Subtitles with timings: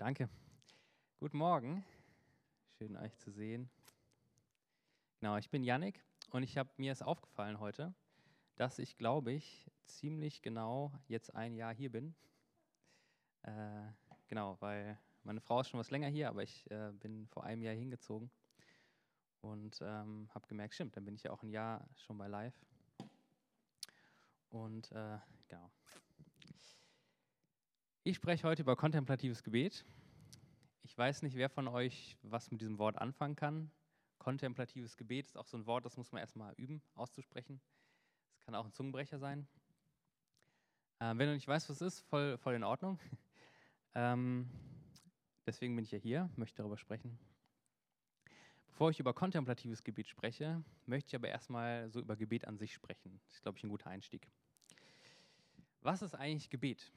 [0.00, 0.30] danke.
[1.18, 1.84] Guten Morgen.
[2.78, 3.68] Schön euch zu sehen.
[5.18, 7.92] Genau, ich bin Yannick und ich habe mir ist aufgefallen heute,
[8.56, 12.14] dass ich glaube ich ziemlich genau jetzt ein Jahr hier bin.
[13.42, 13.92] Äh,
[14.26, 17.60] genau, weil meine Frau ist schon was länger hier, aber ich äh, bin vor einem
[17.60, 18.30] Jahr hingezogen
[19.42, 22.58] und ähm, habe gemerkt, stimmt, dann bin ich ja auch ein Jahr schon bei Live.
[24.48, 25.70] Und äh, genau.
[28.02, 29.84] Ich spreche heute über kontemplatives Gebet.
[30.84, 33.70] Ich weiß nicht, wer von euch was mit diesem Wort anfangen kann.
[34.16, 37.60] Kontemplatives Gebet ist auch so ein Wort, das muss man erstmal üben, auszusprechen.
[38.38, 39.46] Es kann auch ein Zungenbrecher sein.
[40.98, 42.98] Äh, wenn du nicht weißt, was es ist, voll, voll in Ordnung.
[43.94, 44.48] ähm,
[45.44, 47.18] deswegen bin ich ja hier, möchte darüber sprechen.
[48.68, 52.72] Bevor ich über kontemplatives Gebet spreche, möchte ich aber erstmal so über Gebet an sich
[52.72, 53.20] sprechen.
[53.26, 54.26] Das ist, glaube ich, ein guter Einstieg.
[55.82, 56.90] Was ist eigentlich Gebet?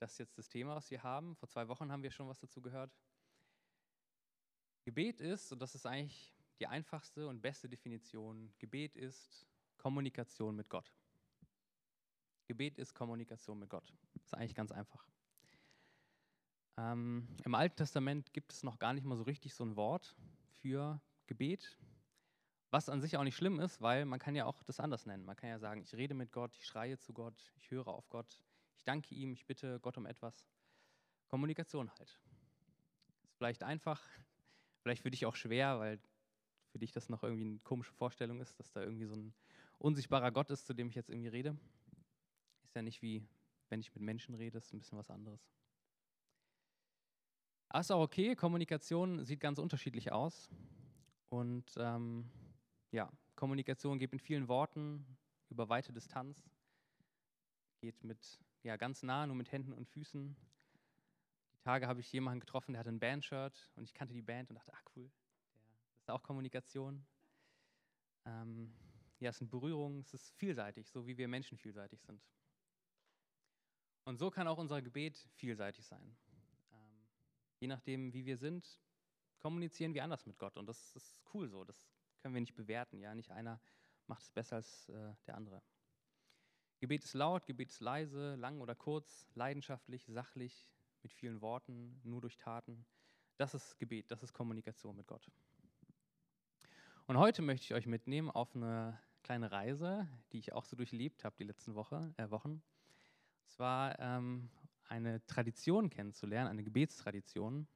[0.00, 1.36] Das ist jetzt das Thema, was wir haben.
[1.36, 2.90] Vor zwei Wochen haben wir schon was dazu gehört.
[4.84, 10.70] Gebet ist, und das ist eigentlich die einfachste und beste Definition, Gebet ist Kommunikation mit
[10.70, 10.90] Gott.
[12.46, 13.92] Gebet ist Kommunikation mit Gott.
[14.14, 15.06] Das ist eigentlich ganz einfach.
[16.78, 20.16] Ähm, Im Alten Testament gibt es noch gar nicht mal so richtig so ein Wort
[20.60, 21.78] für Gebet,
[22.70, 25.26] was an sich auch nicht schlimm ist, weil man kann ja auch das anders nennen.
[25.26, 28.08] Man kann ja sagen, ich rede mit Gott, ich schreie zu Gott, ich höre auf
[28.08, 28.42] Gott,
[28.80, 30.48] ich danke ihm, ich bitte Gott um etwas.
[31.28, 32.18] Kommunikation halt.
[33.22, 34.02] Ist vielleicht einfach,
[34.82, 36.00] vielleicht für dich auch schwer, weil
[36.72, 39.34] für dich das noch irgendwie eine komische Vorstellung ist, dass da irgendwie so ein
[39.78, 41.58] unsichtbarer Gott ist, zu dem ich jetzt irgendwie rede.
[42.62, 43.22] Ist ja nicht wie,
[43.68, 45.46] wenn ich mit Menschen rede, ist ein bisschen was anderes.
[47.68, 50.48] Aber ist auch okay, Kommunikation sieht ganz unterschiedlich aus.
[51.28, 52.30] Und ähm,
[52.92, 55.04] ja, Kommunikation geht mit vielen Worten
[55.50, 56.50] über weite Distanz,
[57.82, 60.36] geht mit ja, ganz nah, nur mit Händen und Füßen.
[61.54, 64.50] Die Tage habe ich jemanden getroffen, der hatte ein Bandshirt und ich kannte die Band
[64.50, 65.10] und dachte, ah cool,
[65.94, 67.06] das ist auch Kommunikation.
[68.24, 68.74] Ähm,
[69.18, 72.22] ja, es sind Berührungen, es ist vielseitig, so wie wir Menschen vielseitig sind.
[74.04, 76.16] Und so kann auch unser Gebet vielseitig sein.
[76.72, 77.08] Ähm,
[77.60, 78.80] je nachdem, wie wir sind,
[79.38, 82.98] kommunizieren wir anders mit Gott und das ist cool so, das können wir nicht bewerten.
[83.00, 83.60] Ja, nicht einer
[84.06, 85.62] macht es besser als äh, der andere.
[86.80, 90.66] Gebet ist laut, Gebet ist leise, lang oder kurz, leidenschaftlich, sachlich,
[91.02, 92.86] mit vielen Worten, nur durch Taten.
[93.36, 95.30] Das ist Gebet, das ist Kommunikation mit Gott.
[97.06, 101.22] Und heute möchte ich euch mitnehmen auf eine kleine Reise, die ich auch so durchlebt
[101.24, 102.62] habe die letzten Woche, äh, Wochen.
[103.42, 104.48] Und zwar ähm,
[104.88, 107.66] eine Tradition kennenzulernen, eine Gebetstradition,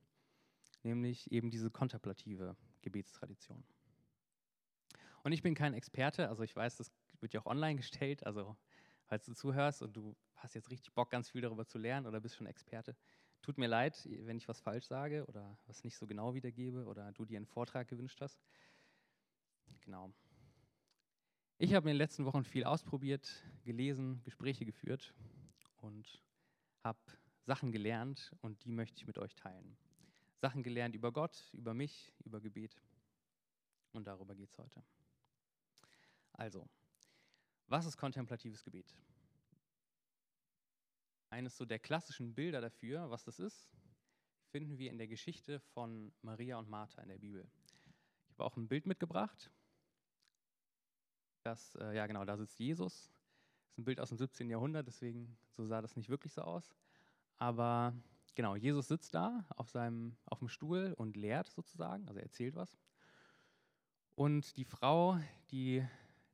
[0.82, 3.64] nämlich eben diese kontemplative Gebetstradition.
[5.24, 8.56] Und ich bin kein Experte, also ich weiß, das wird ja auch online gestellt, also
[9.06, 12.20] falls du zuhörst und du hast jetzt richtig Bock, ganz viel darüber zu lernen oder
[12.20, 12.96] bist schon Experte,
[13.42, 17.12] tut mir leid, wenn ich was falsch sage oder was nicht so genau wiedergebe oder
[17.12, 18.40] du dir einen Vortrag gewünscht hast.
[19.82, 20.12] Genau.
[21.58, 25.14] Ich habe in den letzten Wochen viel ausprobiert, gelesen, Gespräche geführt
[25.76, 26.22] und
[26.82, 26.98] habe
[27.46, 29.76] Sachen gelernt und die möchte ich mit euch teilen.
[30.40, 32.82] Sachen gelernt über Gott, über mich, über Gebet
[33.92, 34.82] und darüber geht es heute.
[36.32, 36.68] Also,
[37.68, 38.94] was ist kontemplatives Gebet?
[41.30, 43.68] Eines so der klassischen Bilder dafür, was das ist,
[44.50, 47.44] finden wir in der Geschichte von Maria und Martha in der Bibel.
[48.28, 49.50] Ich habe auch ein Bild mitgebracht.
[51.42, 53.10] Das, äh, ja genau, da sitzt Jesus.
[53.62, 54.48] Das ist ein Bild aus dem 17.
[54.48, 56.72] Jahrhundert, deswegen so sah das nicht wirklich so aus.
[57.36, 57.94] Aber
[58.34, 62.54] genau, Jesus sitzt da auf seinem auf dem Stuhl und lehrt sozusagen, also er erzählt
[62.54, 62.78] was.
[64.14, 65.18] Und die Frau,
[65.50, 65.84] die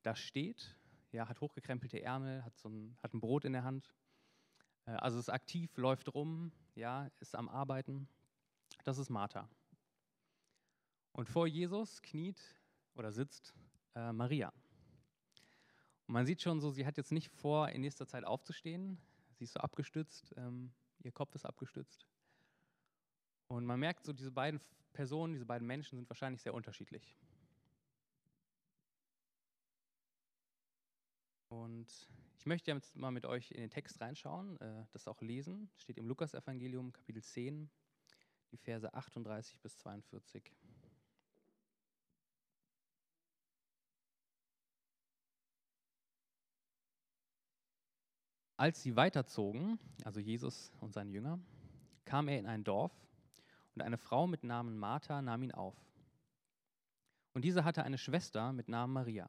[0.03, 0.77] da steht
[1.13, 3.93] ja, hat hochgekrempelte Ärmel, hat, so ein, hat ein Brot in der Hand.
[4.87, 8.09] Äh, also ist aktiv, läuft rum, ja, ist am Arbeiten.
[8.85, 9.49] Das ist Martha.
[11.13, 12.41] Und vor Jesus kniet
[12.95, 13.55] oder sitzt
[13.95, 14.53] äh, Maria.
[16.07, 18.99] Und man sieht schon so, sie hat jetzt nicht vor, in nächster Zeit aufzustehen.
[19.35, 22.07] Sie ist so abgestützt, ähm, ihr Kopf ist abgestützt.
[23.49, 24.61] Und man merkt so, diese beiden
[24.93, 27.17] Personen, diese beiden Menschen sind wahrscheinlich sehr unterschiedlich.
[31.51, 32.09] Und
[32.39, 35.69] ich möchte jetzt mal mit euch in den Text reinschauen, äh, das auch lesen.
[35.77, 37.69] Steht im Lukasevangelium Kapitel 10,
[38.53, 40.53] die Verse 38 bis 42.
[48.57, 51.41] Als sie weiterzogen, also Jesus und seine Jünger,
[52.05, 52.93] kam er in ein Dorf
[53.75, 55.77] und eine Frau mit Namen Martha nahm ihn auf.
[57.33, 59.29] Und diese hatte eine Schwester mit Namen Maria.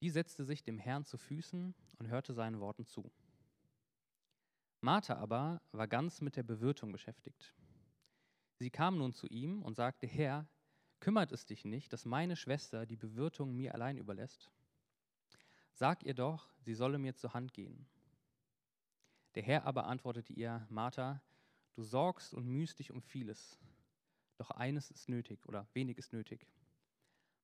[0.00, 3.12] Die setzte sich dem Herrn zu Füßen und hörte seinen Worten zu.
[4.80, 7.54] Martha aber war ganz mit der Bewirtung beschäftigt.
[8.54, 10.48] Sie kam nun zu ihm und sagte, Herr,
[11.00, 14.50] kümmert es dich nicht, dass meine Schwester die Bewirtung mir allein überlässt?
[15.74, 17.86] Sag ihr doch, sie solle mir zur Hand gehen.
[19.34, 21.22] Der Herr aber antwortete ihr, Martha,
[21.74, 23.58] du sorgst und mühst dich um vieles,
[24.38, 26.46] doch eines ist nötig oder wenig ist nötig.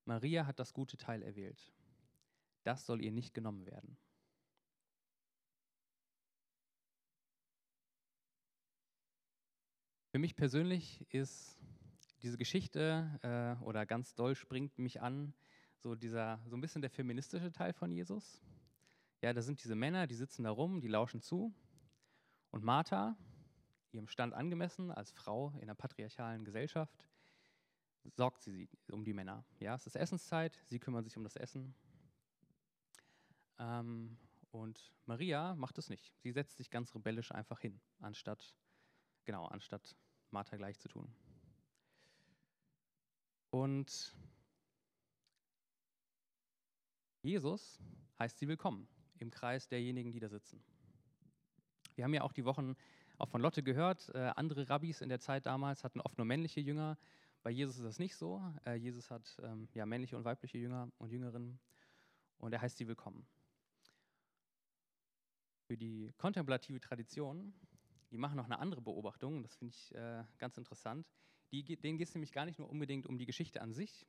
[0.05, 1.71] Maria hat das gute Teil erwählt.
[2.67, 3.97] Das soll ihr nicht genommen werden.
[10.11, 11.57] Für mich persönlich ist
[12.23, 15.33] diese Geschichte äh, oder ganz doll springt mich an,
[15.77, 18.41] so dieser, so ein bisschen der feministische Teil von Jesus.
[19.21, 21.55] Ja, da sind diese Männer, die sitzen da rum, die lauschen zu.
[22.51, 23.15] Und Martha,
[23.93, 27.07] ihrem Stand angemessen, als Frau in einer patriarchalen Gesellschaft,
[28.03, 29.45] sorgt sie um die Männer.
[29.61, 31.73] Ja, es ist Essenszeit, sie kümmern sich um das Essen.
[33.59, 34.17] Ähm,
[34.51, 36.13] und Maria macht es nicht.
[36.17, 38.55] Sie setzt sich ganz rebellisch einfach hin, anstatt,
[39.25, 39.95] genau, anstatt
[40.31, 41.13] Martha gleich zu tun.
[43.49, 44.15] Und
[47.21, 47.79] Jesus
[48.19, 48.87] heißt sie willkommen
[49.19, 50.63] im Kreis derjenigen, die da sitzen.
[51.95, 52.75] Wir haben ja auch die Wochen
[53.17, 56.59] auch von Lotte gehört, äh, andere Rabbis in der Zeit damals hatten oft nur männliche
[56.59, 56.97] Jünger.
[57.41, 58.41] Bei Jesus ist das nicht so.
[58.65, 61.59] Äh, Jesus hat ähm, ja männliche und weibliche Jünger und Jüngerinnen
[62.37, 63.25] und er heißt sie willkommen.
[65.67, 67.53] Für die kontemplative Tradition,
[68.09, 71.05] die machen noch eine andere Beobachtung, das finde ich äh, ganz interessant.
[71.51, 74.07] Die, denen geht es nämlich gar nicht nur unbedingt um die Geschichte an sich,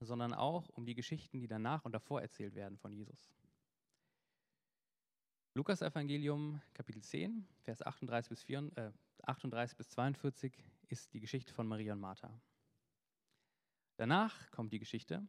[0.00, 3.32] sondern auch um die Geschichten, die danach und davor erzählt werden von Jesus.
[5.54, 8.92] Lukas Evangelium Kapitel 10, Vers 38 bis, 4, äh,
[9.22, 10.52] 38 bis 42
[10.88, 12.38] ist die Geschichte von Maria und Martha.
[13.96, 15.26] Danach kommt die Geschichte,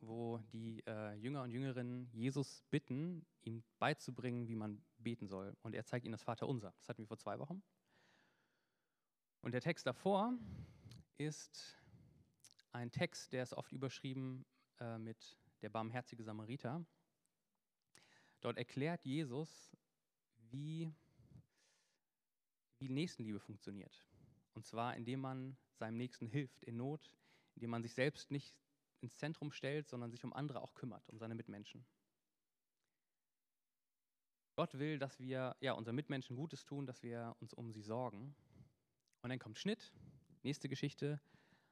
[0.00, 5.56] wo die äh, Jünger und Jüngerinnen Jesus bitten, ihm beizubringen, wie man beten soll.
[5.62, 6.72] Und er zeigt ihnen das Vaterunser.
[6.78, 7.62] Das hatten wir vor zwei Wochen.
[9.40, 10.34] Und der Text davor
[11.16, 11.76] ist
[12.72, 14.44] ein Text, der ist oft überschrieben
[14.80, 16.84] äh, mit der barmherzige Samariter.
[18.40, 19.76] Dort erklärt Jesus,
[20.50, 20.92] wie,
[22.78, 24.06] wie Nächstenliebe funktioniert.
[24.54, 27.12] Und zwar, indem man seinem Nächsten hilft in Not,
[27.54, 28.56] indem man sich selbst nicht
[29.00, 31.86] ins Zentrum stellt, sondern sich um andere auch kümmert, um seine Mitmenschen.
[34.56, 38.34] Gott will, dass wir ja, unseren Mitmenschen Gutes tun, dass wir uns um sie sorgen.
[39.22, 39.92] Und dann kommt Schnitt,
[40.42, 41.20] nächste Geschichte.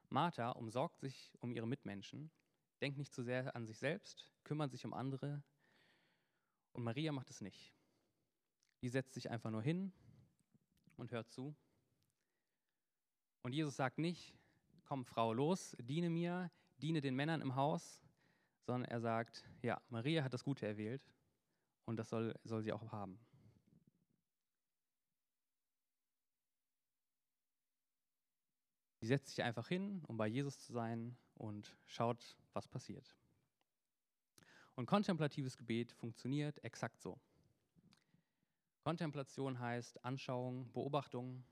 [0.09, 2.31] Martha umsorgt sich um ihre Mitmenschen,
[2.81, 5.43] denkt nicht zu sehr an sich selbst, kümmert sich um andere.
[6.75, 7.75] Und Maria macht es nicht.
[8.83, 9.93] Die setzt sich einfach nur hin
[10.97, 11.57] und hört zu.
[13.43, 14.33] Und Jesus sagt nicht,
[14.85, 18.01] komm Frau los, diene mir, diene den Männern im Haus,
[18.65, 21.03] sondern er sagt, ja, Maria hat das Gute erwählt
[21.85, 23.19] und das soll, soll sie auch haben.
[29.01, 33.15] Sie setzt sich einfach hin, um bei Jesus zu sein und schaut, was passiert.
[34.75, 37.19] Und kontemplatives Gebet funktioniert exakt so.
[38.83, 41.45] Kontemplation heißt Anschauung, Beobachtung,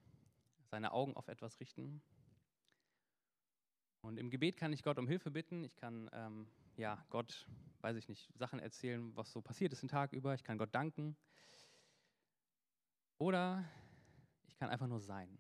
[0.67, 2.03] seine Augen auf etwas richten.
[4.05, 5.65] Und im Gebet kann ich Gott um Hilfe bitten.
[5.65, 6.47] Ich kann ähm,
[6.77, 7.47] ja, Gott,
[7.81, 10.35] weiß ich nicht, Sachen erzählen, was so passiert ist den Tag über.
[10.35, 11.17] Ich kann Gott danken.
[13.17, 13.65] Oder
[14.47, 15.39] ich kann einfach nur sein.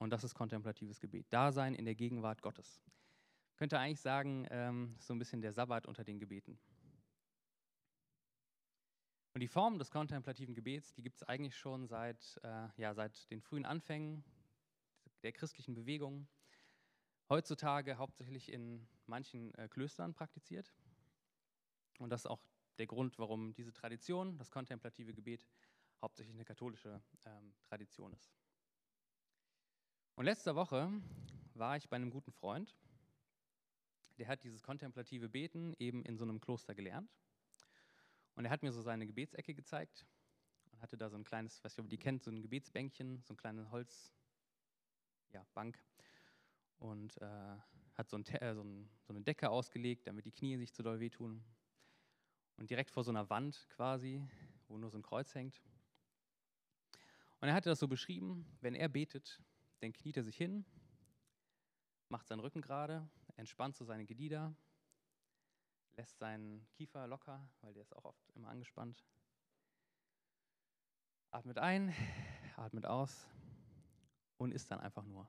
[0.00, 1.26] Und das ist kontemplatives Gebet.
[1.30, 2.82] Dasein in der Gegenwart Gottes.
[3.54, 6.58] Könnte eigentlich sagen, ähm, so ein bisschen der Sabbat unter den Gebeten.
[9.32, 13.30] Und die Form des kontemplativen Gebets, die gibt es eigentlich schon seit, äh, ja, seit
[13.30, 14.24] den frühen Anfängen
[15.22, 16.26] der christlichen Bewegung.
[17.32, 20.70] Heutzutage hauptsächlich in manchen äh, Klöstern praktiziert.
[21.98, 22.42] Und das ist auch
[22.76, 25.46] der Grund, warum diese Tradition, das kontemplative Gebet,
[26.02, 28.34] hauptsächlich eine katholische ähm, Tradition ist.
[30.14, 30.92] Und letzte Woche
[31.54, 32.76] war ich bei einem guten Freund,
[34.18, 37.10] der hat dieses kontemplative Beten eben in so einem Kloster gelernt.
[38.34, 40.04] Und er hat mir so seine Gebetsecke gezeigt
[40.70, 43.22] und hatte da so ein kleines, weiß ich, ob ihr die kennt, so ein Gebetsbänkchen,
[43.22, 44.12] so ein kleines Holzbank.
[45.32, 45.46] Ja,
[46.82, 47.56] und äh,
[47.94, 50.82] hat so, ein, äh, so, ein, so, eine Decke ausgelegt, damit die Knie sich zu
[50.82, 51.44] doll wehtun.
[52.56, 54.26] Und direkt vor so einer Wand quasi,
[54.66, 55.62] wo nur so ein Kreuz hängt.
[57.40, 59.40] Und er hatte das so beschrieben, wenn er betet,
[59.80, 60.64] dann kniet er sich hin,
[62.08, 64.54] macht seinen Rücken gerade, entspannt so seine Glieder,
[65.96, 69.04] lässt seinen Kiefer locker, weil der ist auch oft immer angespannt.
[71.30, 71.94] Atmet ein,
[72.56, 73.28] atmet aus
[74.36, 75.28] und ist dann einfach nur.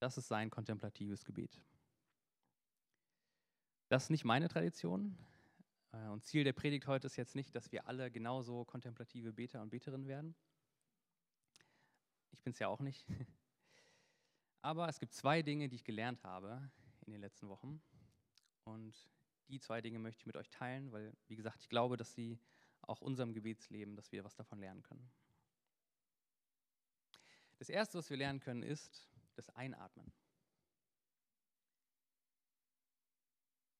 [0.00, 1.62] Das ist sein kontemplatives Gebet.
[3.88, 5.16] Das ist nicht meine Tradition.
[5.92, 9.60] Äh, und Ziel der Predigt heute ist jetzt nicht, dass wir alle genauso kontemplative Beter
[9.60, 10.34] und Beterinnen werden.
[12.32, 13.06] Ich bin es ja auch nicht.
[14.62, 16.70] Aber es gibt zwei Dinge, die ich gelernt habe
[17.04, 17.82] in den letzten Wochen.
[18.64, 19.06] Und
[19.48, 22.38] die zwei Dinge möchte ich mit euch teilen, weil, wie gesagt, ich glaube, dass sie
[22.80, 25.10] auch unserem Gebetsleben, dass wir was davon lernen können.
[27.58, 29.09] Das Erste, was wir lernen können, ist
[29.40, 30.12] das Einatmen.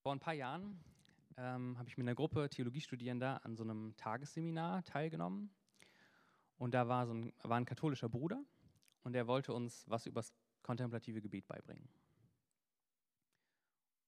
[0.02, 0.82] Vor ein paar Jahren
[1.36, 5.50] ähm, habe ich mit einer Gruppe Theologiestudierender an so einem Tagesseminar teilgenommen.
[6.56, 8.42] Und da war, so ein, war ein katholischer Bruder
[9.02, 11.88] und der wollte uns was über das kontemplative Gebet beibringen.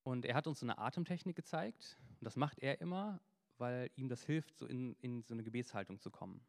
[0.04, 1.98] Und er hat uns so eine Atemtechnik gezeigt.
[2.18, 3.20] Und das macht er immer,
[3.58, 6.44] weil ihm das hilft, so in, in so eine Gebetshaltung zu kommen.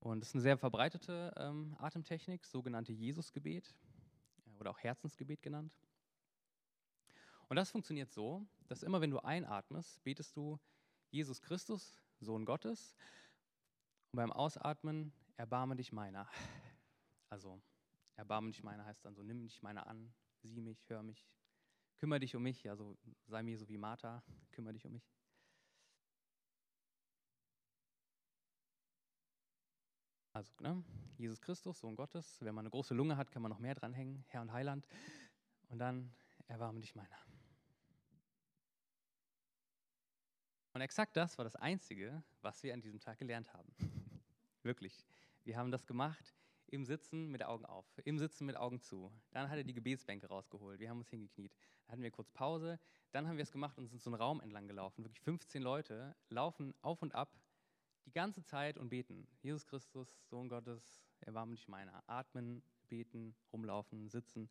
[0.00, 3.74] Und das ist eine sehr verbreitete ähm, Atemtechnik, sogenannte Jesusgebet
[4.58, 5.76] oder auch Herzensgebet genannt.
[7.48, 10.58] Und das funktioniert so, dass immer wenn du einatmest, betest du
[11.10, 12.94] Jesus Christus, Sohn Gottes.
[14.12, 16.28] Und beim Ausatmen, erbarme dich meiner.
[17.28, 17.60] Also,
[18.14, 21.28] erbarme dich meiner heißt dann so, nimm dich meiner an, sieh mich, hör mich,
[21.98, 24.22] kümmere dich um mich, also sei mir so wie Martha,
[24.52, 25.15] kümmere dich um mich.
[30.36, 30.84] Also, ne?
[31.16, 32.36] Jesus Christus, Sohn Gottes.
[32.42, 34.86] Wenn man eine große Lunge hat, kann man noch mehr dranhängen, Herr und Heiland.
[35.68, 36.14] Und dann
[36.46, 37.16] erbarme dich meiner.
[40.74, 43.74] Und exakt das war das Einzige, was wir an diesem Tag gelernt haben.
[44.62, 45.06] Wirklich.
[45.44, 46.34] Wir haben das gemacht
[46.66, 49.10] im Sitzen mit Augen auf, im Sitzen mit Augen zu.
[49.30, 50.78] Dann hat er die Gebetsbänke rausgeholt.
[50.78, 51.56] Wir haben uns hingekniet.
[51.86, 52.78] Dann hatten wir kurz Pause.
[53.10, 55.02] Dann haben wir es gemacht und sind so einen Raum entlang gelaufen.
[55.02, 57.32] Wirklich 15 Leute laufen auf und ab
[58.06, 59.26] die ganze Zeit und beten.
[59.42, 62.02] Jesus Christus, Sohn Gottes, erbarme dich meiner.
[62.08, 64.48] Atmen, beten, rumlaufen, sitzen.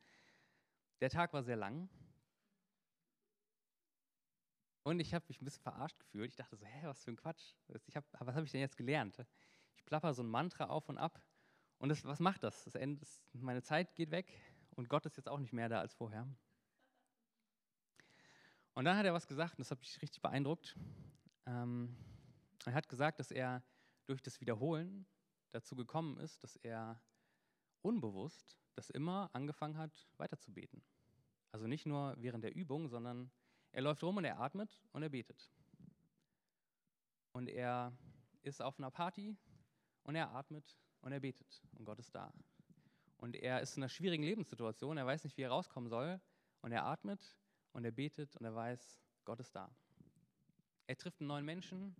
[1.01, 1.89] Der Tag war sehr lang.
[4.83, 6.29] Und ich habe mich ein bisschen verarscht gefühlt.
[6.29, 7.55] Ich dachte so, hä, was für ein Quatsch.
[7.95, 9.17] Hab, was habe ich denn jetzt gelernt?
[9.75, 11.19] Ich plapper so ein Mantra auf und ab.
[11.79, 12.65] Und das, was macht das?
[12.65, 14.31] das Ende, das, meine Zeit geht weg
[14.75, 16.27] und Gott ist jetzt auch nicht mehr da als vorher.
[18.73, 20.75] Und dann hat er was gesagt, und das hat mich richtig beeindruckt.
[21.45, 21.95] Ähm,
[22.67, 23.63] er hat gesagt, dass er
[24.05, 25.07] durch das Wiederholen
[25.51, 27.01] dazu gekommen ist, dass er
[27.81, 30.83] unbewusst das immer angefangen hat, weiterzubeten.
[31.51, 33.31] Also nicht nur während der Übung, sondern
[33.71, 35.49] er läuft rum und er atmet und er betet.
[37.31, 37.97] Und er
[38.41, 39.37] ist auf einer Party
[40.03, 42.33] und er atmet und er betet und Gott ist da.
[43.17, 46.19] Und er ist in einer schwierigen Lebenssituation, er weiß nicht, wie er rauskommen soll
[46.61, 47.37] und er atmet
[47.71, 49.73] und er betet und er weiß, Gott ist da.
[50.87, 51.95] Er trifft einen neuen Menschen,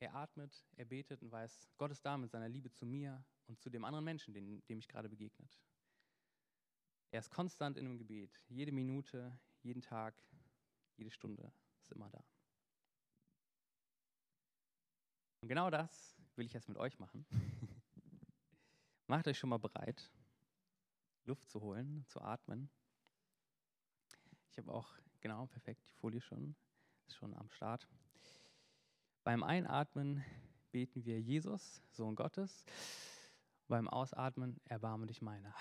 [0.00, 3.60] er atmet, er betet und weiß, Gott ist da mit seiner Liebe zu mir und
[3.60, 5.60] zu dem anderen Menschen, dem, dem ich gerade begegnet.
[7.10, 10.22] Er ist konstant in einem Gebet, jede Minute, jeden Tag,
[10.96, 11.52] jede Stunde
[11.82, 12.24] ist immer da.
[15.42, 17.26] Und genau das will ich jetzt mit euch machen.
[19.06, 20.10] Macht euch schon mal bereit,
[21.24, 22.70] Luft zu holen, zu atmen.
[24.50, 26.54] Ich habe auch, genau, perfekt, die Folie schon,
[27.06, 27.88] ist schon am Start.
[29.22, 30.24] Beim Einatmen
[30.70, 32.64] beten wir Jesus, Sohn Gottes.
[33.68, 35.54] Beim Ausatmen erbarme dich meiner.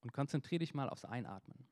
[0.00, 1.66] Und konzentriere dich mal aufs Einatmen.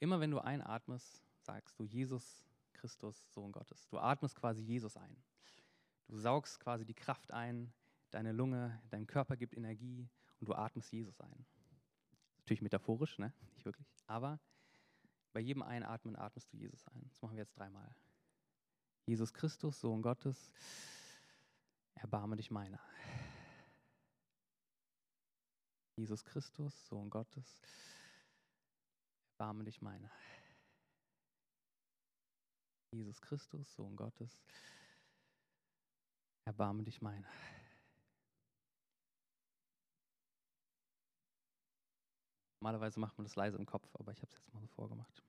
[0.00, 3.88] Immer wenn du einatmest, sagst du Jesus Christus, Sohn Gottes.
[3.88, 5.16] Du atmest quasi Jesus ein.
[6.06, 7.72] Du saugst quasi die Kraft ein,
[8.10, 10.08] deine Lunge, dein Körper gibt Energie
[10.40, 11.44] und du atmest Jesus ein.
[12.38, 13.32] Natürlich metaphorisch, ne?
[13.54, 13.86] nicht wirklich.
[14.06, 14.40] Aber
[15.32, 17.08] bei jedem Einatmen atmest du Jesus ein.
[17.08, 17.94] Das machen wir jetzt dreimal.
[19.06, 20.52] Jesus Christus, Sohn Gottes,
[21.94, 22.80] erbarme dich meiner.
[25.96, 27.60] Jesus Christus, Sohn Gottes,
[29.32, 30.10] erbarme dich meiner.
[32.92, 34.38] Jesus Christus, Sohn Gottes,
[36.44, 37.28] erbarme dich meiner.
[42.60, 45.22] Normalerweise macht man das leise im Kopf, aber ich habe es jetzt mal so vorgemacht.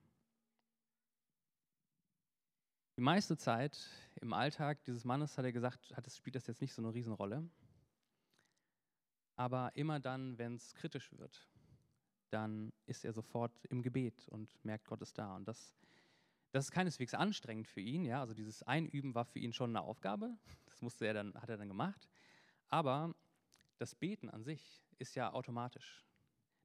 [2.97, 3.79] Die meiste Zeit
[4.19, 7.49] im Alltag dieses Mannes, hat er gesagt, hat, spielt das jetzt nicht so eine Riesenrolle.
[9.35, 11.47] Aber immer dann, wenn es kritisch wird,
[12.29, 15.35] dann ist er sofort im Gebet und merkt, Gott ist da.
[15.35, 15.73] Und das,
[16.51, 18.03] das ist keineswegs anstrengend für ihn.
[18.03, 18.19] Ja?
[18.19, 20.37] Also dieses Einüben war für ihn schon eine Aufgabe.
[20.65, 22.09] Das musste er dann, hat er dann gemacht.
[22.67, 23.15] Aber
[23.77, 26.08] das Beten an sich ist ja automatisch.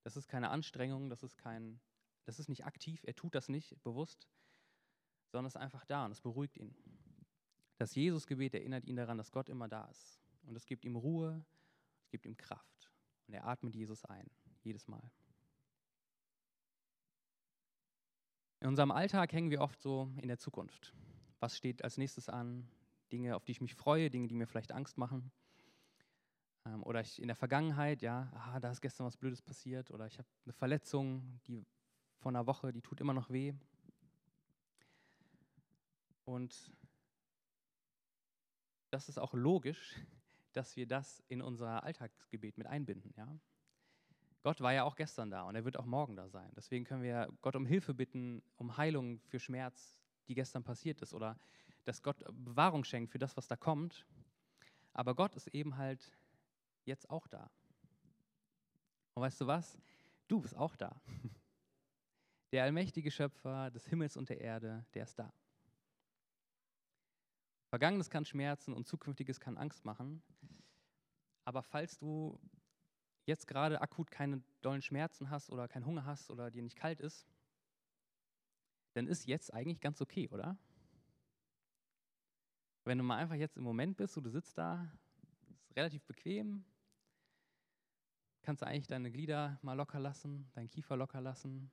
[0.04, 1.80] Das ist keine Anstrengung, das ist, kein,
[2.24, 4.28] das ist nicht aktiv, er tut das nicht bewusst,
[5.32, 6.76] sondern ist einfach da und es beruhigt ihn.
[7.78, 10.20] Das Jesusgebet erinnert ihn daran, dass Gott immer da ist.
[10.46, 11.44] Und es gibt ihm Ruhe,
[12.02, 12.92] es gibt ihm Kraft.
[13.26, 14.30] Und er atmet Jesus ein,
[14.62, 15.10] jedes Mal.
[18.60, 20.94] In unserem Alltag hängen wir oft so in der Zukunft.
[21.40, 22.68] Was steht als nächstes an?
[23.10, 25.32] Dinge, auf die ich mich freue, Dinge, die mir vielleicht Angst machen.
[26.66, 29.90] Ähm, oder ich in der Vergangenheit, ja, ah, da ist gestern was Blödes passiert.
[29.90, 31.64] Oder ich habe eine Verletzung, die
[32.18, 33.54] von einer Woche, die tut immer noch weh.
[36.24, 36.72] Und
[38.90, 39.96] das ist auch logisch,
[40.52, 43.12] dass wir das in unser Alltagsgebet mit einbinden.
[43.16, 43.28] Ja?
[44.42, 46.50] Gott war ja auch gestern da und er wird auch morgen da sein.
[46.54, 51.12] Deswegen können wir Gott um Hilfe bitten, um Heilung für Schmerz, die gestern passiert ist,
[51.12, 51.38] oder
[51.84, 54.06] dass Gott Bewahrung schenkt für das, was da kommt.
[54.92, 56.12] Aber Gott ist eben halt
[56.86, 57.50] jetzt auch da.
[59.14, 59.78] Und weißt du was?
[60.28, 61.00] Du bist auch da.
[62.52, 65.32] Der allmächtige Schöpfer des Himmels und der Erde, der ist da.
[67.70, 70.22] Vergangenes kann schmerzen und Zukünftiges kann Angst machen.
[71.44, 72.38] Aber falls du
[73.26, 77.00] jetzt gerade akut keine dollen Schmerzen hast oder keinen Hunger hast oder dir nicht kalt
[77.00, 77.26] ist,
[78.92, 80.56] dann ist jetzt eigentlich ganz okay, oder?
[82.84, 84.88] Wenn du mal einfach jetzt im Moment bist, so du sitzt da,
[85.48, 86.64] ist relativ bequem,
[88.44, 91.70] kannst du eigentlich deine Glieder mal locker lassen, deinen Kiefer locker lassen,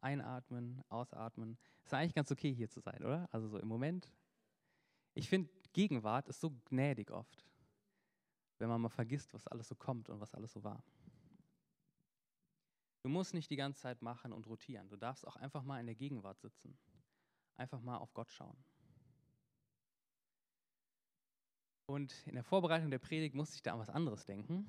[0.00, 1.58] einatmen, ausatmen.
[1.84, 3.28] Ist eigentlich ganz okay hier zu sein, oder?
[3.30, 4.12] Also so im Moment.
[5.14, 7.48] Ich finde, Gegenwart ist so gnädig oft
[8.58, 10.82] wenn man mal vergisst, was alles so kommt und was alles so war.
[13.02, 14.88] Du musst nicht die ganze Zeit machen und rotieren.
[14.88, 16.76] Du darfst auch einfach mal in der Gegenwart sitzen.
[17.56, 18.56] Einfach mal auf Gott schauen.
[21.86, 24.66] Und in der Vorbereitung der Predigt musste ich da an was anderes denken.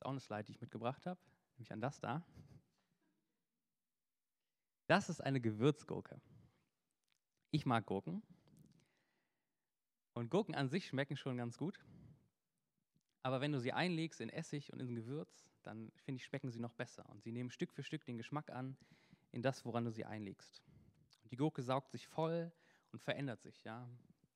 [0.00, 1.20] Ist auch eine Slide, die ich mitgebracht habe,
[1.58, 2.24] nämlich an das da.
[4.86, 6.22] Das ist eine Gewürzgurke.
[7.50, 8.22] Ich mag Gurken.
[10.14, 11.78] Und Gurken an sich schmecken schon ganz gut.
[13.22, 16.60] Aber wenn du sie einlegst in Essig und in Gewürz, dann finde ich, schmecken sie
[16.60, 17.06] noch besser.
[17.10, 18.78] Und sie nehmen Stück für Stück den Geschmack an
[19.32, 20.62] in das, woran du sie einlegst.
[21.24, 22.50] Die Gurke saugt sich voll
[22.90, 23.86] und verändert sich, ja.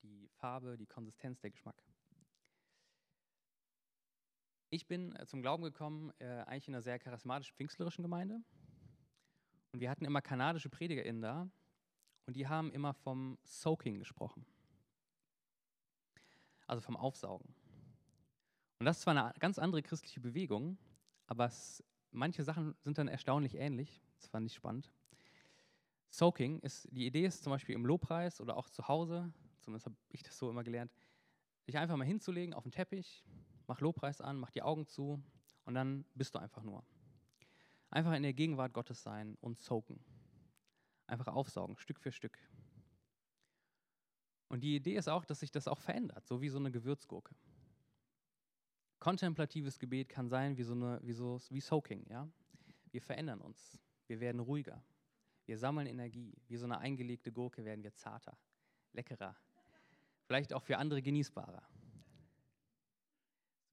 [0.02, 1.82] Die Farbe, die Konsistenz, der Geschmack.
[4.74, 8.42] Ich bin äh, zum Glauben gekommen, äh, eigentlich in einer sehr charismatisch-pfingstlerischen Gemeinde.
[9.70, 11.48] Und wir hatten immer kanadische PredigerInnen da.
[12.26, 14.44] Und die haben immer vom Soaking gesprochen.
[16.66, 17.54] Also vom Aufsaugen.
[18.80, 20.76] Und das ist zwar eine ganz andere christliche Bewegung,
[21.28, 24.02] aber es, manche Sachen sind dann erstaunlich ähnlich.
[24.16, 24.90] Das fand ich spannend.
[26.10, 29.96] Soaking ist, die Idee ist zum Beispiel im Lobpreis oder auch zu Hause, zumindest habe
[30.08, 30.92] ich das so immer gelernt,
[31.64, 33.24] sich einfach mal hinzulegen auf den Teppich,
[33.66, 35.22] mach Lobpreis an, mach die Augen zu
[35.64, 36.84] und dann bist du einfach nur.
[37.90, 40.00] Einfach in der Gegenwart Gottes sein und soaken.
[41.06, 42.38] Einfach aufsaugen, Stück für Stück.
[44.48, 47.34] Und die Idee ist auch, dass sich das auch verändert, so wie so eine Gewürzgurke.
[48.98, 52.06] Kontemplatives Gebet kann sein wie, so eine, wie, so, wie Soaking.
[52.08, 52.28] Ja?
[52.90, 54.82] Wir verändern uns, wir werden ruhiger,
[55.46, 56.32] wir sammeln Energie.
[56.48, 58.38] Wie so eine eingelegte Gurke werden wir zarter,
[58.92, 59.36] leckerer,
[60.24, 61.62] vielleicht auch für andere genießbarer.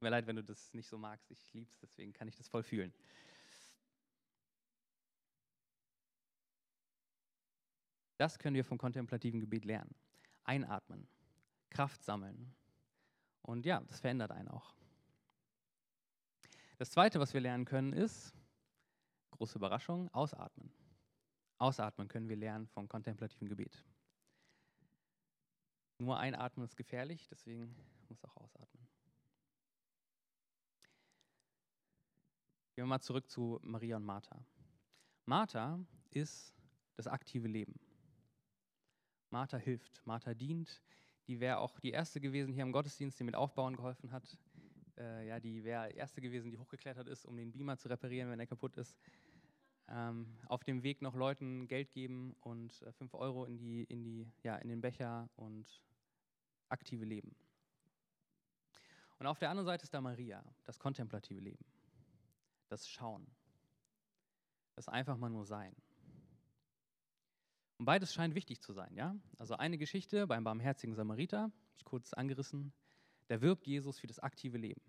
[0.02, 2.36] Tut mir leid, wenn du das nicht so magst, ich liebe es, deswegen kann ich
[2.36, 2.92] das voll fühlen.
[8.18, 9.94] Das können wir vom kontemplativen Gebet lernen.
[10.44, 11.08] Einatmen,
[11.70, 12.52] Kraft sammeln.
[13.44, 14.74] Und ja, das verändert einen auch.
[16.80, 18.34] Das Zweite, was wir lernen können, ist,
[19.30, 20.74] große Überraschung, ausatmen.
[21.60, 23.86] Ausatmen können wir lernen vom kontemplativen Gebet.
[26.00, 27.76] Nur einatmen ist gefährlich, deswegen
[28.10, 28.61] muss auch ausatmen.
[32.82, 34.44] Gehen wir mal zurück zu Maria und Martha.
[35.28, 36.52] Martha ist
[36.96, 37.80] das aktive Leben.
[39.30, 40.82] Martha hilft, Martha dient.
[41.28, 44.36] Die wäre auch die erste gewesen hier im Gottesdienst, die mit Aufbauen geholfen hat
[44.98, 48.40] äh, ja, die wäre erste gewesen, die hochgeklettert ist, um den Beamer zu reparieren, wenn
[48.40, 48.98] er kaputt ist.
[49.88, 54.04] Ähm, auf dem Weg noch Leuten Geld geben und 5 äh, Euro in, die, in,
[54.04, 55.84] die, ja, in den Becher und
[56.70, 57.36] aktive Leben.
[59.20, 61.64] Und auf der anderen Seite ist da Maria, das kontemplative Leben,
[62.72, 63.28] das Schauen,
[64.76, 65.76] das einfach mal nur Sein.
[67.78, 69.16] Und beides scheint wichtig zu sein, ja?
[69.38, 72.74] Also eine Geschichte beim barmherzigen Samariter, ich kurz angerissen,
[73.28, 74.82] da wirbt Jesus für das aktive Leben.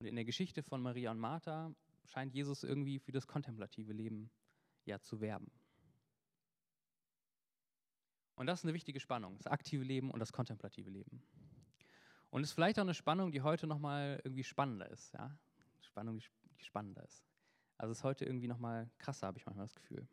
[0.00, 4.30] Und in der Geschichte von Maria und Martha scheint Jesus irgendwie für das kontemplative Leben
[4.84, 5.50] ja zu werben.
[8.34, 11.22] Und das ist eine wichtige Spannung, das aktive Leben und das kontemplative Leben.
[12.30, 15.12] Und es ist vielleicht auch eine Spannung, die heute nochmal irgendwie spannender ist.
[15.12, 15.36] Ja?
[15.90, 17.24] Spannung, die spannender ist.
[17.76, 20.06] Also es ist heute irgendwie nochmal krasser, habe ich manchmal das Gefühl.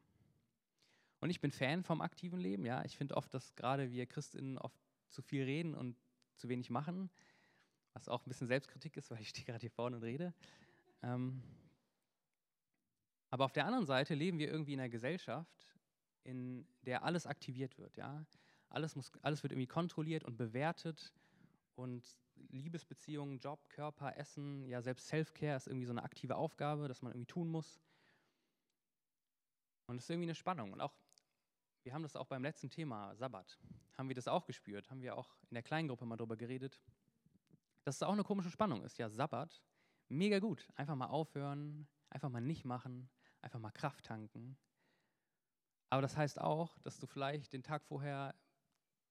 [1.19, 2.65] Und ich bin Fan vom aktiven Leben.
[2.65, 2.83] Ja?
[2.83, 5.95] Ich finde oft, dass gerade wir Christinnen oft zu viel reden und
[6.35, 7.11] zu wenig machen,
[7.93, 10.33] was auch ein bisschen Selbstkritik ist, weil ich stehe gerade hier vorne und rede.
[11.03, 11.43] Ähm
[13.29, 15.75] Aber auf der anderen Seite leben wir irgendwie in einer Gesellschaft,
[16.23, 17.97] in der alles aktiviert wird.
[17.97, 18.25] Ja?
[18.69, 21.13] Alles, muss, alles wird irgendwie kontrolliert und bewertet
[21.75, 22.17] und
[22.50, 27.12] Liebesbeziehungen, Job, Körper, Essen, ja selbst Self-Care ist irgendwie so eine aktive Aufgabe, dass man
[27.12, 27.82] irgendwie tun muss.
[29.88, 30.73] Und es ist irgendwie eine Spannung.
[30.73, 30.93] Und auch,
[31.84, 33.58] wir haben das auch beim letzten Thema, Sabbat,
[33.97, 36.82] haben wir das auch gespürt, haben wir auch in der Kleingruppe mal darüber geredet,
[37.84, 38.97] dass es auch eine komische Spannung ist.
[38.97, 39.63] Ja, Sabbat,
[40.10, 40.67] mega gut.
[40.76, 43.10] Einfach mal aufhören, einfach mal nicht machen,
[43.41, 44.58] einfach mal Kraft tanken.
[45.89, 48.36] Aber das heißt auch, dass du vielleicht den Tag vorher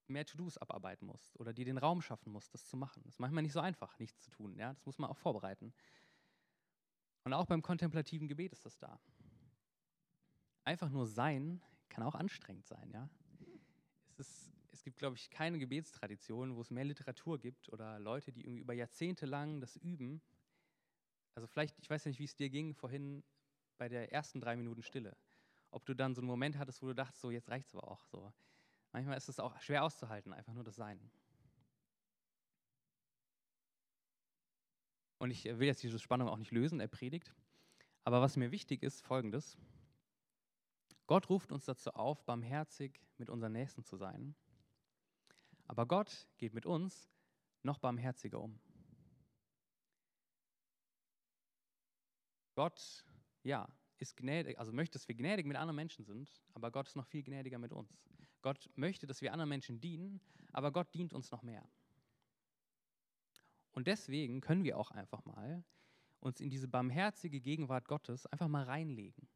[0.09, 3.03] mehr To-Dos abarbeiten musst oder dir den Raum schaffen musst, das zu machen.
[3.05, 4.57] Das ist manchmal nicht so einfach, nichts zu tun.
[4.57, 4.73] Ja?
[4.73, 5.73] Das muss man auch vorbereiten.
[7.25, 9.01] Und auch beim kontemplativen Gebet ist das da.
[10.64, 12.90] Einfach nur sein kann auch anstrengend sein.
[12.92, 13.09] Ja?
[14.11, 18.33] Es, ist, es gibt, glaube ich, keine Gebetstradition, wo es mehr Literatur gibt oder Leute,
[18.33, 20.23] die irgendwie über Jahrzehnte lang das üben.
[21.35, 23.25] Also vielleicht, ich weiß ja nicht, wie es dir ging vorhin
[23.77, 25.16] bei der ersten drei Minuten Stille.
[25.71, 28.07] Ob du dann so einen Moment hattest, wo du dachtest, so jetzt es aber auch.
[28.07, 28.33] So.
[28.96, 30.98] Manchmal ist es auch schwer auszuhalten, einfach nur das Sein.
[35.18, 37.35] Und ich will jetzt diese Spannung auch nicht lösen, er predigt.
[38.04, 39.59] Aber was mir wichtig ist, folgendes.
[41.06, 44.35] Gott ruft uns dazu auf, barmherzig mit unseren Nächsten zu sein.
[45.66, 47.11] Aber Gott geht mit uns
[47.62, 48.59] noch barmherziger um.
[52.54, 53.04] Gott,
[53.42, 56.96] ja, ist gnädig, also möchte, dass wir gnädig mit anderen Menschen sind, aber Gott ist
[56.96, 57.94] noch viel gnädiger mit uns.
[58.46, 60.20] Gott möchte, dass wir anderen Menschen dienen,
[60.52, 61.68] aber Gott dient uns noch mehr.
[63.72, 65.64] Und deswegen können wir auch einfach mal
[66.20, 69.26] uns in diese barmherzige Gegenwart Gottes einfach mal reinlegen,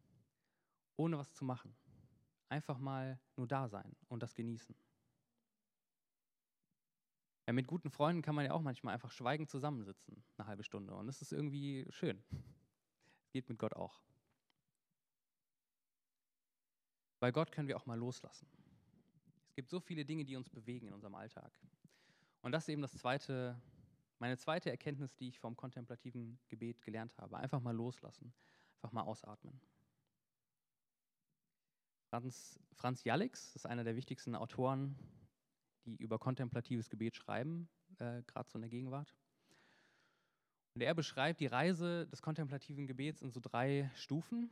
[0.94, 1.74] ohne was zu machen.
[2.50, 4.76] Einfach mal nur da sein und das genießen.
[7.48, 10.94] Ja, mit guten Freunden kann man ja auch manchmal einfach schweigend zusammensitzen, eine halbe Stunde.
[10.94, 12.22] Und das ist irgendwie schön.
[13.32, 14.04] Geht mit Gott auch.
[17.18, 18.46] Bei Gott können wir auch mal loslassen.
[19.50, 21.52] Es gibt so viele Dinge, die uns bewegen in unserem Alltag.
[22.40, 23.60] Und das ist eben das zweite,
[24.20, 27.36] meine zweite Erkenntnis, die ich vom kontemplativen Gebet gelernt habe.
[27.36, 28.32] Einfach mal loslassen,
[28.76, 29.60] einfach mal ausatmen.
[32.10, 34.96] Franz, Franz Jalix ist einer der wichtigsten Autoren,
[35.84, 39.14] die über kontemplatives Gebet schreiben, äh, gerade so in der Gegenwart.
[40.74, 44.48] Und er beschreibt die Reise des kontemplativen Gebets in so drei Stufen.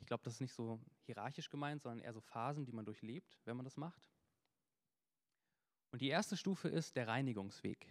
[0.00, 0.78] Ich glaube, das ist nicht so
[1.14, 4.10] hierarchisch gemeint, sondern eher so Phasen, die man durchlebt, wenn man das macht.
[5.90, 7.86] Und die erste Stufe ist der Reinigungsweg.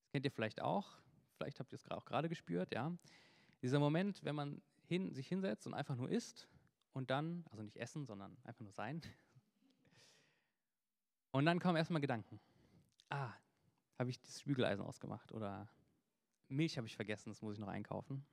[0.00, 0.98] Das kennt ihr vielleicht auch,
[1.36, 2.96] vielleicht habt ihr es auch gerade gespürt, ja.
[3.62, 6.48] Dieser Moment, wenn man hin, sich hinsetzt und einfach nur isst
[6.92, 9.02] und dann, also nicht essen, sondern einfach nur sein.
[11.32, 12.40] Und dann kommen erstmal Gedanken.
[13.08, 13.32] Ah,
[14.00, 15.68] habe ich das Bügeleisen ausgemacht oder
[16.48, 18.26] Milch habe ich vergessen, das muss ich noch einkaufen.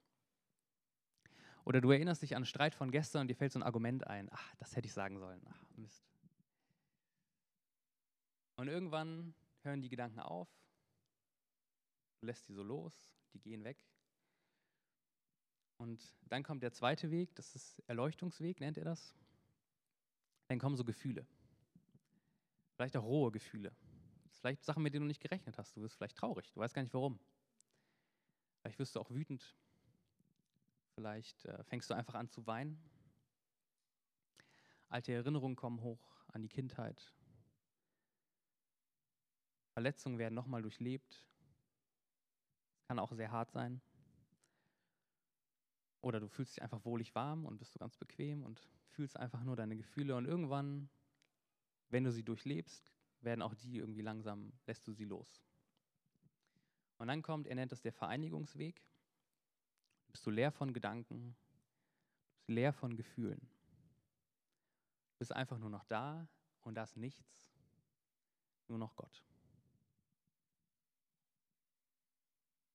[1.67, 4.07] Oder du erinnerst dich an einen Streit von gestern und dir fällt so ein Argument
[4.07, 4.29] ein.
[4.31, 5.45] Ach, das hätte ich sagen sollen.
[5.49, 6.07] Ach, Mist.
[8.55, 10.47] Und irgendwann hören die Gedanken auf,
[12.21, 12.93] du lässt sie so los,
[13.33, 13.85] die gehen weg.
[15.75, 19.13] Und dann kommt der zweite Weg, das ist Erleuchtungsweg, nennt er das.
[20.47, 21.27] Dann kommen so Gefühle.
[22.77, 23.75] Vielleicht auch rohe Gefühle.
[24.39, 25.75] Vielleicht Sachen, mit denen du nicht gerechnet hast.
[25.75, 27.19] Du wirst vielleicht traurig, du weißt gar nicht warum.
[28.61, 29.53] Vielleicht wirst du auch wütend.
[30.97, 32.81] Vielleicht äh, fängst du einfach an zu weinen.
[34.89, 37.13] Alte Erinnerungen kommen hoch an die Kindheit.
[39.73, 41.23] Verletzungen werden nochmal durchlebt.
[42.87, 43.79] Kann auch sehr hart sein.
[46.01, 49.43] Oder du fühlst dich einfach wohlig warm und bist du ganz bequem und fühlst einfach
[49.43, 50.15] nur deine Gefühle.
[50.15, 50.89] Und irgendwann,
[51.89, 55.43] wenn du sie durchlebst, werden auch die irgendwie langsam, lässt du sie los.
[56.97, 58.81] Und dann kommt, er nennt das der Vereinigungsweg.
[60.17, 61.35] Bist du leer von Gedanken,
[62.39, 63.39] bist leer von Gefühlen.
[63.39, 66.27] Du bist einfach nur noch da
[66.63, 67.47] und da ist nichts,
[68.67, 69.23] nur noch Gott.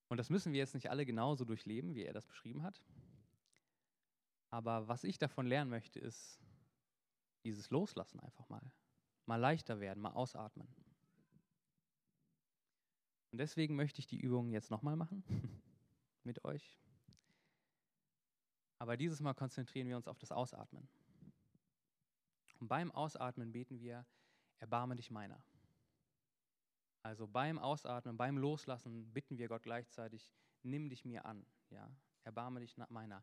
[0.07, 2.81] Und das müssen wir jetzt nicht alle genauso durchleben, wie er das beschrieben hat.
[4.51, 6.39] Aber was ich davon lernen möchte, ist
[7.43, 8.63] dieses Loslassen einfach mal.
[9.27, 10.69] Mal leichter werden, mal ausatmen.
[13.33, 15.25] Und deswegen möchte ich die Übung jetzt nochmal machen
[16.23, 16.79] mit euch.
[18.83, 20.88] Aber dieses Mal konzentrieren wir uns auf das Ausatmen.
[22.59, 24.05] Und beim Ausatmen beten wir,
[24.59, 25.40] erbarme dich meiner.
[27.05, 30.29] Also beim Ausatmen, beim Loslassen bitten wir Gott gleichzeitig,
[30.64, 31.47] nimm dich mir an.
[31.71, 31.88] Ja?
[32.25, 33.23] Erbarme dich meiner.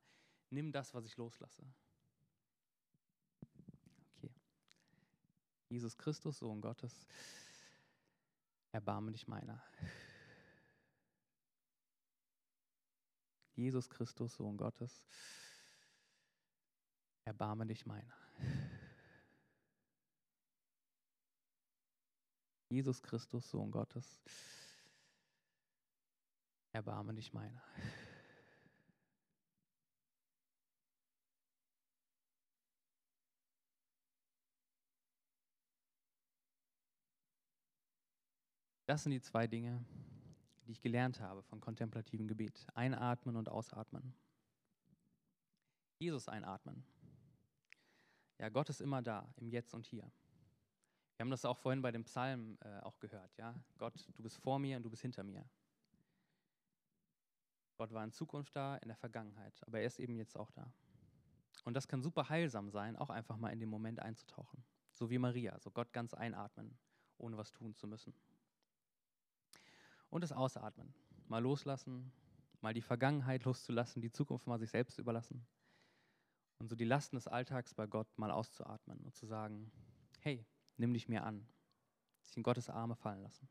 [0.49, 1.69] Nimm das, was ich loslasse.
[4.15, 4.33] Okay.
[5.67, 7.05] Jesus Christus, Sohn Gottes,
[8.71, 9.61] erbarme dich meiner.
[13.55, 15.05] Jesus Christus, Sohn Gottes,
[17.29, 18.17] Erbarme dich meiner.
[22.69, 24.19] Jesus Christus, Sohn Gottes,
[26.71, 27.61] erbarme dich meiner.
[38.87, 39.85] Das sind die zwei Dinge,
[40.65, 42.65] die ich gelernt habe von kontemplativem Gebet.
[42.73, 44.15] Einatmen und ausatmen.
[45.99, 46.83] Jesus einatmen.
[48.39, 50.09] Ja, Gott ist immer da, im Jetzt und Hier.
[51.15, 53.53] Wir haben das auch vorhin bei dem Psalm äh, auch gehört, ja.
[53.77, 55.45] Gott, du bist vor mir und du bist hinter mir.
[57.77, 60.71] Gott war in Zukunft da, in der Vergangenheit, aber er ist eben jetzt auch da.
[61.65, 64.63] Und das kann super heilsam sein, auch einfach mal in den Moment einzutauchen.
[64.91, 66.77] So wie Maria, so Gott ganz einatmen,
[67.17, 68.13] ohne was tun zu müssen.
[70.09, 70.93] Und das Ausatmen.
[71.27, 72.11] Mal loslassen,
[72.61, 75.45] mal die Vergangenheit loszulassen, die Zukunft mal sich selbst überlassen.
[76.59, 79.71] Und so die Lasten des Alltags bei Gott mal auszuatmen und zu sagen,
[80.19, 80.45] hey,
[80.77, 81.47] nimm dich mir an.
[82.21, 83.49] Sich in Gottes Arme fallen lassen.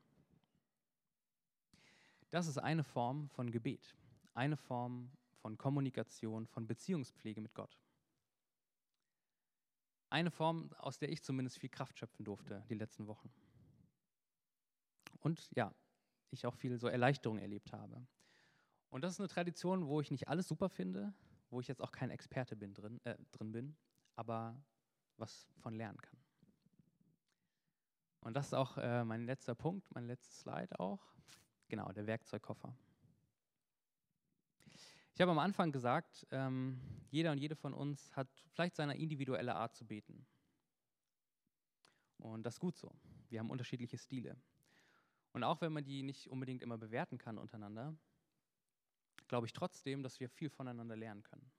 [2.31, 3.97] Das ist eine Form von Gebet,
[4.35, 7.79] eine Form von Kommunikation, von Beziehungspflege mit Gott.
[10.11, 13.33] Eine Form, aus der ich zumindest viel Kraft schöpfen durfte die letzten Wochen.
[15.21, 15.75] Und ja,
[16.31, 18.07] ich auch viel so Erleichterung erlebt habe.
[18.90, 21.14] Und das ist eine Tradition, wo ich nicht alles super finde,
[21.51, 23.77] wo ich jetzt auch kein Experte bin drin, äh, drin bin,
[24.17, 24.61] aber
[25.17, 26.19] was von lernen kann.
[28.21, 31.01] Und das ist auch äh, mein letzter Punkt, mein letztes Slide auch.
[31.69, 32.75] Genau, der Werkzeugkoffer.
[35.15, 36.81] Ich habe am Anfang gesagt, ähm,
[37.11, 40.27] jeder und jede von uns hat vielleicht seine individuelle Art zu beten.
[42.19, 42.95] Und das ist gut so.
[43.29, 44.37] Wir haben unterschiedliche Stile.
[45.33, 47.97] Und auch wenn man die nicht unbedingt immer bewerten kann untereinander,
[49.29, 51.51] glaube ich trotzdem, dass wir viel voneinander lernen können.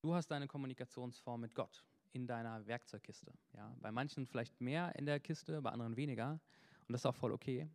[0.00, 3.32] Du hast deine Kommunikationsform mit Gott in deiner Werkzeugkiste.
[3.54, 3.74] Ja?
[3.80, 6.40] Bei manchen vielleicht mehr in der Kiste, bei anderen weniger.
[6.86, 7.68] Und das ist auch voll okay.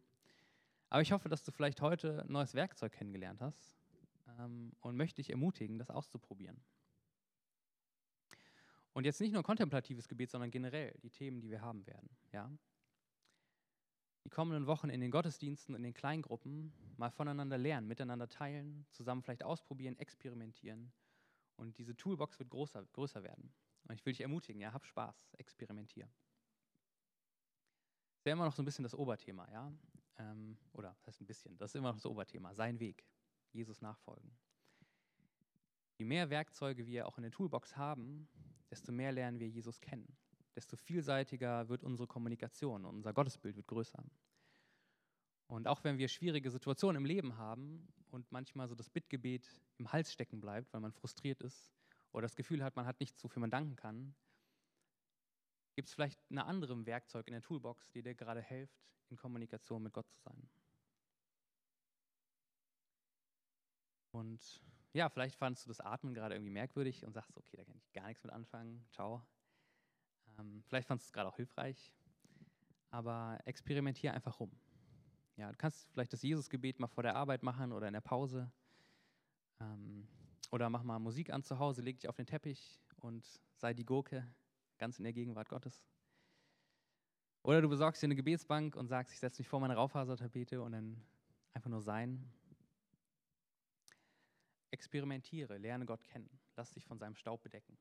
[0.90, 3.78] Aber ich hoffe, dass du vielleicht heute ein neues Werkzeug kennengelernt hast
[4.40, 6.62] ähm, und möchte dich ermutigen, das auszuprobieren.
[8.94, 12.10] Und jetzt nicht nur kontemplatives Gebet, sondern generell die Themen, die wir haben werden.
[12.32, 12.52] Ja?
[14.24, 19.22] Die kommenden Wochen in den Gottesdiensten, in den Kleingruppen mal voneinander lernen, miteinander teilen, zusammen
[19.22, 20.92] vielleicht ausprobieren, experimentieren.
[21.56, 23.52] Und diese Toolbox wird größer, größer werden.
[23.88, 26.10] Und ich will dich ermutigen, ja, hab Spaß, experimentier.
[28.18, 29.72] Das ja immer noch so ein bisschen das Oberthema, ja.
[30.18, 33.06] Ähm, oder das heißt ein bisschen, das ist immer noch das Oberthema, sein Weg,
[33.52, 34.32] Jesus nachfolgen.
[35.98, 38.28] Je mehr Werkzeuge wir auch in der Toolbox haben,
[38.70, 40.18] desto mehr lernen wir Jesus kennen
[40.56, 44.04] desto vielseitiger wird unsere Kommunikation unser Gottesbild wird größer.
[45.48, 49.92] Und auch wenn wir schwierige Situationen im Leben haben und manchmal so das Bittgebet im
[49.92, 51.74] Hals stecken bleibt, weil man frustriert ist
[52.12, 54.16] oder das Gefühl hat, man hat nichts, wofür man danken kann,
[55.76, 58.78] gibt es vielleicht ein anderes Werkzeug in der Toolbox, die dir gerade hilft,
[59.10, 60.50] in Kommunikation mit Gott zu sein.
[64.12, 64.62] Und
[64.94, 67.92] ja, vielleicht fandest du das Atmen gerade irgendwie merkwürdig und sagst, okay, da kann ich
[67.94, 69.26] gar nichts mit anfangen, ciao.
[70.40, 71.94] Ähm, vielleicht fandest du es gerade auch hilfreich,
[72.92, 74.52] aber experimentier einfach rum.
[75.36, 78.52] Ja, du kannst vielleicht das Jesusgebet mal vor der Arbeit machen oder in der Pause.
[79.60, 80.08] Ähm,
[80.52, 83.26] oder mach mal Musik an zu Hause, leg dich auf den Teppich und
[83.56, 84.28] sei die Gurke
[84.78, 85.86] ganz in der Gegenwart Gottes.
[87.44, 90.74] Oder du besorgst dir eine Gebetsbank und sagst, ich setze mich vor meine Raufasertapete und
[90.74, 91.02] dann
[91.54, 92.32] einfach nur sein.
[94.72, 97.78] Experimentiere, lerne Gott kennen, lass dich von seinem Staub bedecken.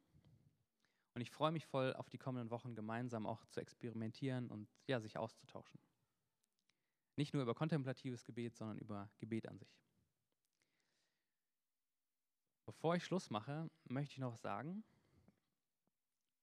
[1.18, 5.00] Und ich freue mich voll auf die kommenden Wochen gemeinsam auch zu experimentieren und ja,
[5.00, 5.81] sich auszutauschen.
[7.16, 9.83] Nicht nur über kontemplatives Gebet, sondern über Gebet an sich.
[12.66, 14.85] Bevor ich Schluss mache, möchte ich noch was sagen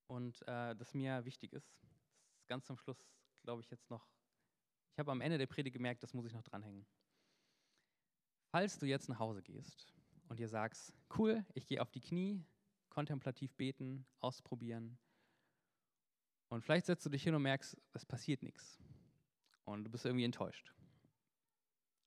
[0.08, 1.74] und äh, das mir wichtig ist.
[2.36, 3.02] Ist ganz zum Schluss,
[3.44, 4.06] glaube ich, jetzt noch.
[4.92, 6.86] Ich habe am Ende der Predigt gemerkt, das muss ich noch dranhängen.
[8.50, 9.94] Falls du jetzt nach Hause gehst
[10.28, 12.44] und dir sagst, cool, ich gehe auf die Knie,
[12.96, 14.96] kontemplativ beten, ausprobieren.
[16.48, 18.80] Und vielleicht setzt du dich hin und merkst, es passiert nichts.
[19.64, 20.72] Und du bist irgendwie enttäuscht.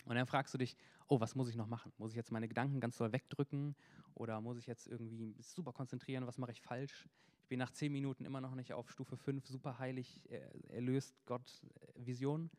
[0.06, 0.75] Und dann fragst du dich,
[1.08, 1.93] oh, was muss ich noch machen?
[1.99, 3.75] Muss ich jetzt meine Gedanken ganz doll wegdrücken?
[4.15, 6.25] Oder muss ich jetzt irgendwie super konzentrieren?
[6.25, 7.08] Was mache ich falsch?
[7.43, 10.23] Ich bin nach zehn Minuten immer noch nicht auf Stufe 5, super heilig,
[10.69, 12.49] erlöst Gott, äh, Vision.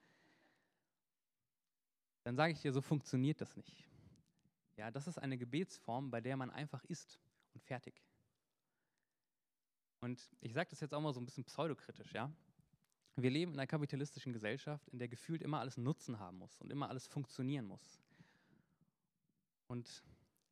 [2.23, 3.89] Dann sage ich dir, so funktioniert das nicht.
[4.77, 7.19] Ja, das ist eine Gebetsform, bei der man einfach ist
[7.55, 8.01] und fertig.
[10.01, 12.33] Und ich sage das jetzt auch mal so ein bisschen pseudokritisch, ja.
[13.17, 16.71] Wir leben in einer kapitalistischen Gesellschaft, in der gefühlt immer alles Nutzen haben muss und
[16.71, 18.01] immer alles funktionieren muss.
[19.67, 20.03] Und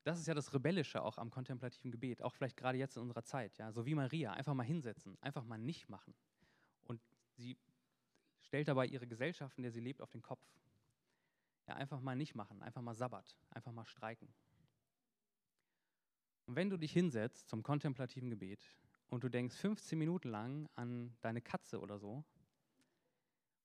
[0.05, 3.25] das ist ja das Rebellische auch am kontemplativen Gebet, auch vielleicht gerade jetzt in unserer
[3.25, 6.15] Zeit, ja, so wie Maria, einfach mal hinsetzen, einfach mal nicht machen.
[6.83, 7.01] Und
[7.37, 7.59] sie
[8.41, 10.43] stellt dabei ihre Gesellschaft, in der sie lebt, auf den Kopf.
[11.67, 14.33] Ja, einfach mal nicht machen, einfach mal Sabbat, einfach mal streiken.
[16.47, 18.75] Und wenn du dich hinsetzt zum kontemplativen Gebet
[19.09, 22.25] und du denkst 15 Minuten lang an deine Katze oder so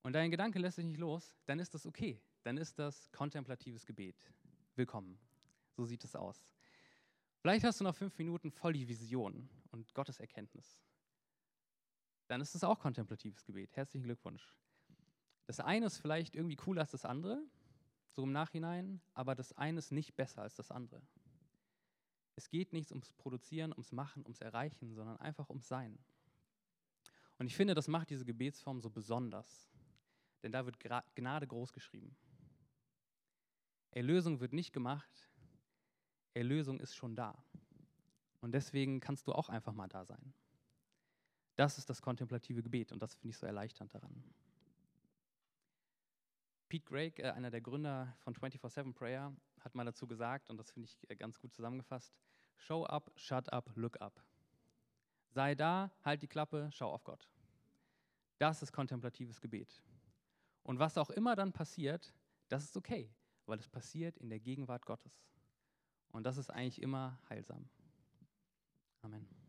[0.04, 2.22] und dein Gedanke lässt sich nicht los, dann ist das okay.
[2.44, 4.18] Dann ist das kontemplatives Gebet.
[4.76, 5.18] Willkommen.
[5.78, 6.46] So sieht es aus.
[7.40, 10.78] Vielleicht hast du noch fünf Minuten voll die Vision und Gotteserkenntnis.
[12.28, 13.76] Dann ist es auch kontemplatives Gebet.
[13.78, 14.58] Herzlichen Glückwunsch.
[15.46, 17.42] Das eine ist vielleicht irgendwie cooler als das andere,
[18.12, 21.02] so im Nachhinein, aber das eine ist nicht besser als das andere.
[22.36, 25.98] Es geht nicht ums Produzieren, ums Machen, ums Erreichen, sondern einfach ums Sein.
[27.38, 29.70] Und ich finde, das macht diese Gebetsform so besonders,
[30.42, 30.80] denn da wird
[31.16, 32.16] Gnade groß geschrieben.
[33.92, 35.30] Erlösung wird nicht gemacht,
[36.34, 37.44] Erlösung ist schon da.
[38.42, 40.34] Und deswegen kannst du auch einfach mal da sein.
[41.56, 44.24] Das ist das kontemplative Gebet und das finde ich so erleichternd daran.
[46.68, 50.72] Pete Greig, äh, einer der Gründer von 24-7 Prayer, hat mal dazu gesagt, und das
[50.72, 52.14] finde ich äh, ganz gut zusammengefasst,
[52.58, 54.24] Show up, shut up, look up.
[55.32, 57.28] Sei da, halt die Klappe, schau auf Gott.
[58.38, 59.82] Das ist kontemplatives Gebet.
[60.64, 62.14] Und was auch immer dann passiert,
[62.50, 63.12] das ist okay,
[63.46, 65.26] weil es passiert in der Gegenwart Gottes.
[66.12, 67.68] Und das ist eigentlich immer heilsam.
[69.02, 69.43] Amen.